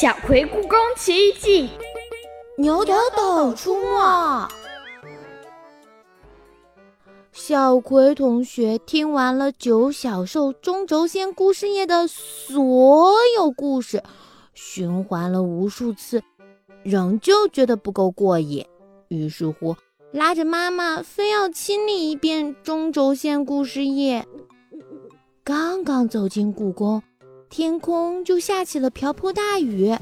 [0.00, 1.68] 小葵故宫奇遇记》，
[2.58, 4.48] 牛头斗出没。
[7.30, 14.02] 小葵同学听完了九小兽中轴线故事页的所有故事，
[14.52, 16.24] 循环了无数次，
[16.82, 18.66] 仍旧觉得不够过瘾。
[19.06, 19.76] 于是乎，
[20.10, 24.26] 拉着妈妈非要亲历一遍中轴线故事页。
[25.44, 27.00] 刚刚走进故宫，
[27.48, 29.96] 天空就下起了瓢泼大雨。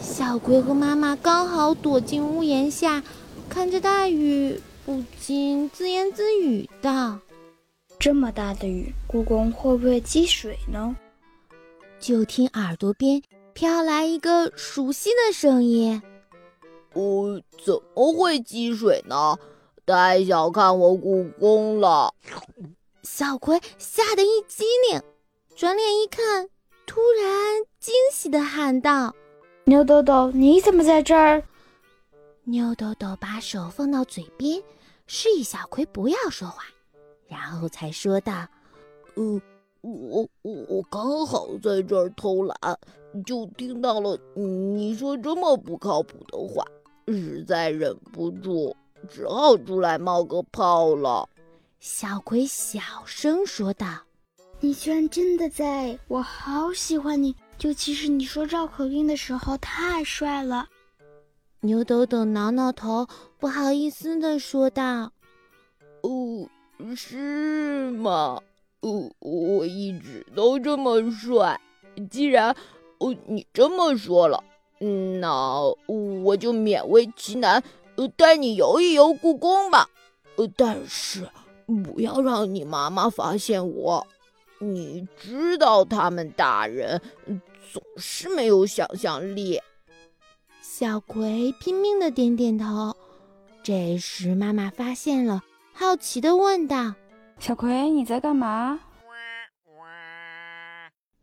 [0.00, 3.02] 小葵和妈妈刚好躲进屋檐下，
[3.48, 7.18] 看着大雨，不禁自言自语道
[7.98, 10.94] ：“这么大的雨，故宫会不会积水呢？”
[12.00, 13.22] 就听耳朵边
[13.54, 16.02] 飘来一个熟悉的声音
[16.92, 19.38] ：“哦，怎么会积水呢？
[19.86, 22.12] 太小看我故宫了。”
[23.02, 25.00] 小葵吓得一激灵，
[25.54, 26.48] 转脸一看，
[26.94, 29.12] 突然惊喜地喊道
[29.66, 31.42] ：“牛豆豆，你怎么在这儿？”
[32.44, 34.62] 牛豆豆把手放到嘴边，
[35.08, 36.62] 示意小葵不要说话，
[37.26, 38.46] 然后才说道
[39.16, 39.42] ：“呃，
[39.80, 42.56] 我我刚好在这儿偷懒，
[43.26, 46.64] 就听到了你说这么不靠谱的话，
[47.08, 48.72] 实在忍不住，
[49.08, 51.28] 只好出来冒个泡了。”
[51.80, 53.86] 小葵小声说道
[54.64, 55.98] ：“你居然真的在！
[56.08, 60.66] 我好喜欢你，尤其是你说绕口令的时候，太帅了。”
[61.60, 63.06] 牛抖抖挠挠头，
[63.38, 65.12] 不好意思的说道
[66.00, 66.48] ：“哦，
[66.96, 68.40] 是吗？
[68.80, 71.60] 哦，我一直都这么帅。
[72.10, 72.56] 既然
[73.00, 74.42] 哦你这么说了，
[74.80, 75.60] 嗯那
[76.24, 77.62] 我就勉为其难，
[78.16, 79.90] 带你游一游故宫吧。
[80.36, 81.28] 呃，但是……”
[81.82, 84.06] 不要让你妈妈发现我，
[84.72, 87.00] 你知道他们大人
[87.72, 89.60] 总是没有想象力。
[90.60, 92.96] 小葵拼命的点点头。
[93.62, 96.94] 这时妈妈发现了，好奇的问道
[97.40, 98.80] ：“小葵，你在干嘛？”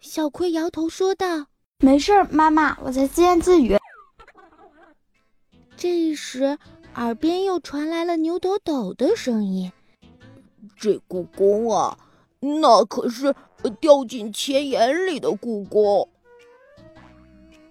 [0.00, 1.46] 小葵摇头说道
[1.84, 3.76] ：“没事，妈妈，我在自言自语。”
[5.76, 6.58] 这时
[6.94, 9.70] 耳边又传来了牛抖抖的声音。
[10.78, 11.98] 这故宫啊，
[12.40, 13.34] 那可是
[13.80, 16.08] 掉进钱眼里的故宫。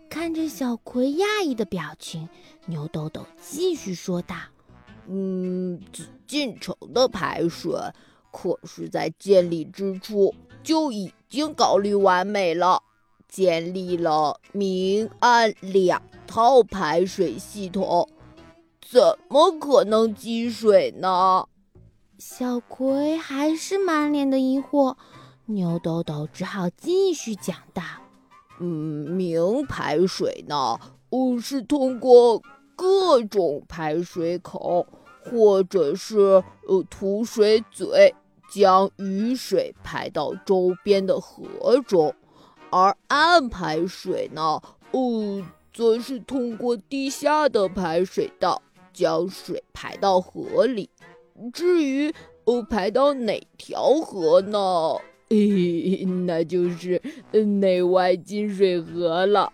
[0.07, 2.29] 看着小葵讶异的表情，
[2.67, 4.35] 牛豆豆继续说道
[5.07, 7.71] ：“嗯，紫禁城的排水
[8.31, 12.81] 可是在建立之初就已经考虑完美了，
[13.27, 18.07] 建立了明暗两套排水系统，
[18.87, 21.47] 怎么可能积水呢？”
[22.19, 24.97] 小葵还是满脸的疑惑，
[25.45, 27.81] 牛豆豆只好继续讲道
[28.59, 30.77] ：“嗯，明排水呢，
[31.11, 32.43] 哦，是通过
[32.75, 34.85] 各种排水口，
[35.23, 38.13] 或者是呃吐水嘴，
[38.51, 42.11] 将雨水排到周边的河中；
[42.69, 45.41] 而暗排水呢，哦，
[45.73, 50.89] 则是通过地下的排水道，将水排到河里。”
[51.53, 52.13] 至于
[52.45, 54.95] 哦，排到哪条河呢？
[55.29, 57.01] 嘿， 那就是
[57.31, 59.53] 内外金水河了。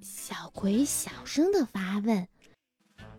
[0.00, 2.26] 小葵小声的发问：“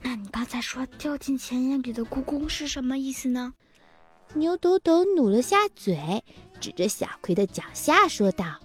[0.03, 3.53] 那你刚才说掉进钱眼里的故宫是什么意思呢？”
[4.33, 6.23] 牛抖抖努了下嘴，
[6.59, 8.59] 指着小葵的脚下说道：“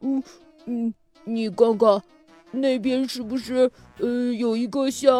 [0.00, 0.22] 嗯
[0.66, 0.94] 嗯，
[1.24, 2.02] 你看看，
[2.52, 5.10] 那边是不是呃有一个像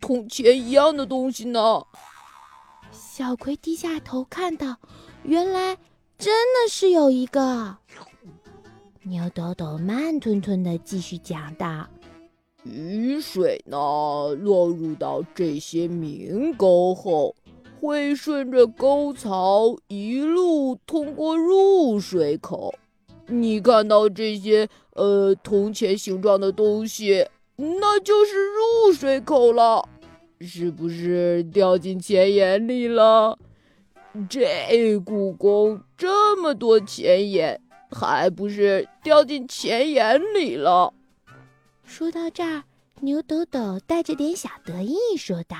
[0.00, 1.82] 铜钱一样的东西呢？”
[3.16, 4.76] 小葵低下头，看到，
[5.22, 5.78] 原来
[6.18, 7.76] 真的是有一个。
[9.04, 11.86] 牛抖抖慢吞吞的继续讲道
[12.66, 13.76] ：“雨水呢，
[14.34, 17.36] 落入到这些明沟后，
[17.80, 22.74] 会顺着沟槽一路通过入水口。
[23.28, 27.24] 你看到这些呃铜钱形状的东西，
[27.54, 29.88] 那就是入水口了。”
[30.40, 33.38] 是不是掉进钱眼里了？
[34.28, 37.60] 这故宫这么多钱眼，
[37.90, 40.92] 还不是掉进钱眼里了？
[41.84, 42.62] 说到这儿，
[43.00, 45.56] 牛抖抖带着点小得意说道：“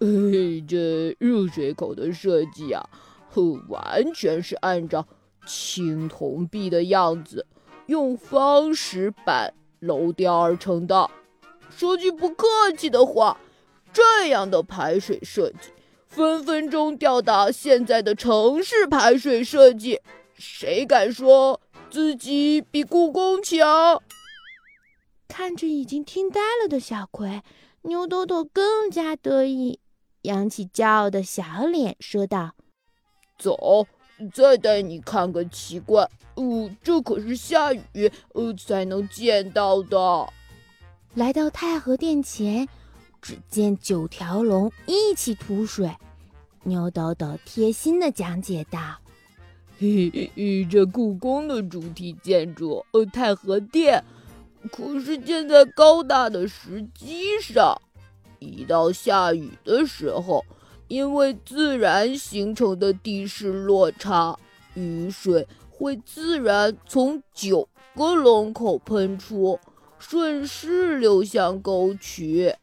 [0.00, 2.88] 嘿，这入水口的设计啊，
[3.68, 5.06] 完全是按照
[5.46, 7.46] 青铜币的样子，
[7.86, 11.10] 用方石板镂雕而成的。
[11.68, 12.46] 说句不客
[12.76, 13.36] 气的话。”
[13.92, 15.70] 这样的排水设计，
[16.06, 20.00] 分分钟吊打现在的城市排水设计。
[20.34, 21.60] 谁敢说
[21.90, 24.02] 自己比故宫强？
[25.28, 27.42] 看着已经听呆了的小葵，
[27.82, 29.80] 牛豆豆更加得意，
[30.22, 32.54] 扬起骄傲的小脸，说道
[33.38, 33.86] ：“走，
[34.32, 36.08] 再带你看个奇观。
[36.34, 40.28] 哦，这可是下雨呃才能见到的。”
[41.14, 42.68] 来到太和殿前，
[43.20, 45.90] 只见九条龙一起吐水。
[46.62, 48.78] 牛豆豆贴心的讲解道
[49.80, 54.04] ：“嘿嘿，这故宫的主题建筑，呃，太和殿，
[54.70, 57.80] 可是建在高大的石基上。
[58.38, 60.44] 一到下雨的时候，
[60.88, 64.38] 因为自然形成的地势落差，
[64.74, 69.58] 雨水会自然从九个龙口喷出，
[69.98, 72.54] 顺势流向沟渠，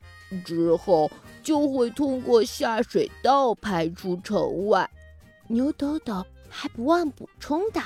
[0.44, 1.10] 之后。”
[1.44, 4.90] 就会通过下水道排出城外。
[5.48, 7.82] 牛豆豆还不忘补充道：“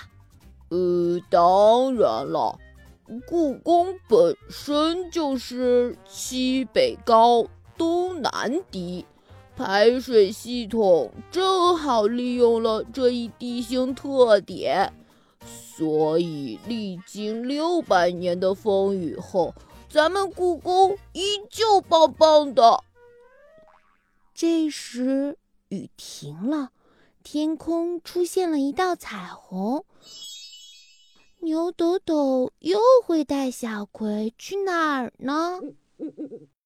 [0.69, 2.57] 呃，当然了，
[3.27, 7.45] 故宫本身就是西北高、
[7.77, 9.05] 东南低，
[9.55, 14.91] 排水系统正好利用了这一地形特点，
[15.45, 19.53] 所以历经六百年的风雨后，
[19.91, 22.83] 咱们故宫依旧棒棒的。”
[24.33, 26.71] 这时，雨停了，
[27.23, 29.85] 天空出现了一道彩虹。
[31.39, 35.59] 牛斗斗又会带小葵去哪儿呢？